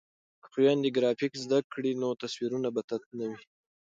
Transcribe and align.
که 0.41 0.45
خویندې 0.53 0.89
ګرافیک 0.97 1.33
زده 1.45 1.59
کړي 1.73 1.91
نو 2.01 2.09
تصویرونه 2.21 2.69
به 2.75 2.81
تت 2.89 3.03
نه 3.17 3.25
وي. 3.29 3.43